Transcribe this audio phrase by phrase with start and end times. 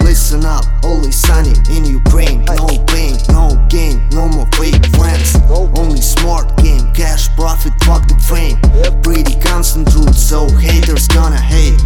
[0.00, 2.44] listen up, always sunny in Ukraine.
[2.44, 5.36] No pain, no gain, no more fake friends.
[5.50, 8.58] Only smart game, cash, profit, fuck the fame.
[9.02, 11.78] Pretty constant so haters gonna hate.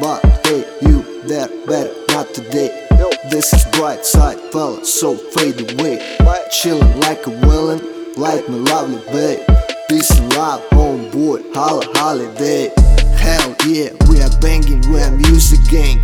[0.00, 2.86] But hey, you there, better not today.
[3.30, 5.98] This is bright side, fella, so fade away.
[6.50, 7.80] Chillin' like a villain,
[8.16, 9.40] like my lovely babe.
[9.88, 12.72] Peace and love, homeboy, holla holiday.
[13.16, 16.00] Hell yeah, we are banging, we are music gang.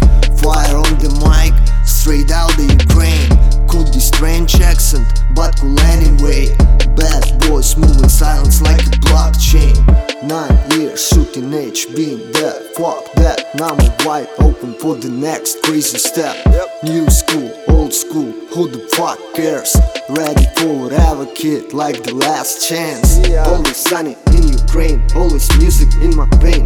[2.15, 3.29] Straight out the Ukraine.
[3.67, 6.55] Could be strange accent, but cool anyway.
[6.95, 9.75] Bad boys moving silence like a blockchain.
[10.23, 12.63] Nine years shooting H, being dead.
[12.77, 16.37] Fuck that, now I'm wide open for the next crazy step.
[16.85, 19.77] New school, old school, who the fuck cares?
[20.09, 23.19] Ready for whatever kid, like the last chance.
[23.49, 26.64] Always sunny in Ukraine, always music in my vein,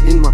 [0.00, 0.32] in my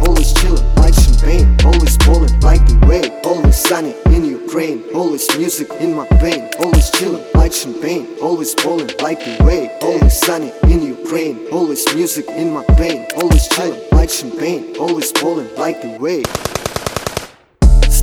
[0.00, 3.10] always chillin' like champagne, always ballin' like the rain.
[3.24, 8.90] Always sunny in Ukraine, always music in my vein, always chillin' like champagne, always ballin'
[9.00, 9.70] like the rain.
[9.82, 15.50] Always sunny in Ukraine, always music in my vein, always chillin' like champagne, always ballin'
[15.56, 16.24] like the rain.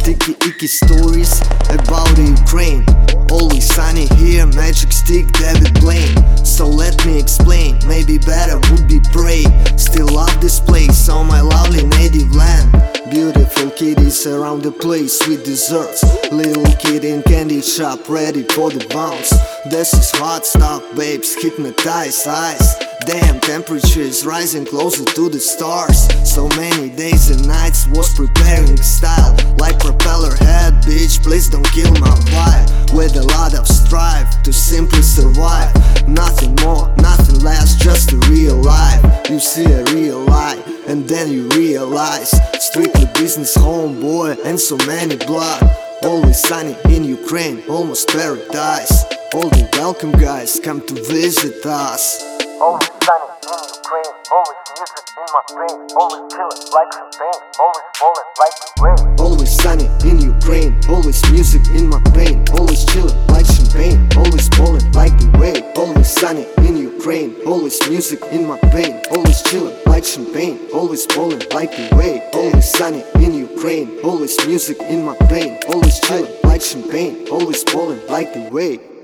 [0.05, 2.85] Sticky icky stories about Ukraine.
[3.31, 6.45] Always sunny here, magic stick, David Blaine.
[6.45, 9.45] So let me explain, maybe better would be pray.
[9.77, 12.69] Still love this place on my lovely native land.
[13.09, 16.03] Beautiful kitties around the place with desserts.
[16.31, 19.31] Little kid in candy shop ready for the bounce.
[19.71, 22.84] This is hot stuff, babes, hypnotize eyes.
[23.01, 26.07] Damn, temperature is rising closer to the stars.
[26.27, 29.35] So many days and nights was preparing style.
[29.57, 32.95] Like propeller head, bitch, please don't kill my vibe.
[32.95, 35.73] With a lot of strive to simply survive.
[36.07, 39.29] Nothing more, nothing less, just a real life.
[39.29, 42.31] You see a real life, and then you realize.
[42.59, 45.63] Strictly business, homeboy, and so many blood.
[46.03, 49.05] Always sunny in Ukraine, almost paradise.
[49.33, 52.34] All the welcome guys come to visit us.
[52.61, 58.29] Always sunny in Ukraine, always music in my vein, always chillin' like champagne, always ballin'
[58.39, 59.19] like the rain.
[59.19, 64.89] Always sunny in Ukraine, always music in my vein, always chillin' like champagne, always ballin'
[64.93, 65.63] like the rain.
[65.75, 71.43] Always sunny in Ukraine, always music in my vein, always chillin' like champagne, always ballin'
[71.51, 72.21] like the rain.
[72.33, 77.99] Always sunny in Ukraine, always music in my vein, always chillin' like champagne, always ballin'
[78.07, 78.94] like the rain.